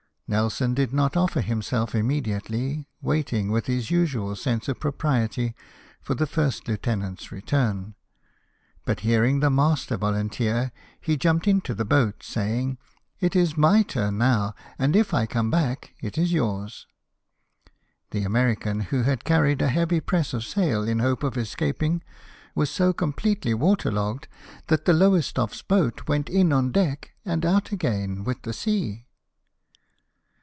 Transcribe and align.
"Nelson 0.41 0.73
did 0.73 0.93
not 0.93 1.17
offer 1.17 1.41
himself 1.41 1.93
immediately, 1.93 2.87
waiting, 3.01 3.51
with 3.51 3.65
his 3.65 3.91
usual 3.91 4.33
sense 4.37 4.69
of 4.69 4.79
propriety, 4.79 5.55
for 6.01 6.15
the 6.15 6.25
first 6.25 6.69
lieutenant's 6.69 7.33
return; 7.33 7.95
but 8.85 9.01
hearing 9.01 9.41
the 9.41 9.49
master 9.49 9.97
volunteer, 9.97 10.71
he 11.01 11.17
jumped 11.17 11.49
into 11.49 11.73
the 11.75 11.83
boat, 11.83 12.23
saying," 12.23 12.77
It 13.19 13.35
is 13.35 13.57
my 13.57 13.83
turn 13.83 14.17
now; 14.19 14.55
and 14.79 14.95
if 14.95 15.13
I 15.13 15.25
come 15.25 15.51
back, 15.51 15.95
it 15.99 16.17
is 16.17 16.31
yours." 16.31 16.87
The 18.11 18.23
American, 18.23 18.79
who 18.79 19.01
had 19.03 19.25
carried 19.25 19.61
a 19.61 19.67
heavy 19.67 19.99
press 19.99 20.33
of 20.33 20.45
sail 20.45 20.83
in 20.87 20.99
hope 20.99 21.23
of 21.23 21.37
escaping, 21.37 22.03
was 22.55 22.69
so 22.69 22.93
completely 22.93 23.53
water 23.53 23.91
logged 23.91 24.29
that 24.67 24.85
the 24.85 24.93
Lowestoffes 24.93 25.61
boat 25.61 26.07
went 26.07 26.29
in 26.29 26.53
on 26.53 26.71
deck, 26.71 27.11
and 27.25 27.45
out 27.45 27.73
again, 27.73 28.23
with 28.23 28.43
the 28.43 28.53
sea. 28.53 29.07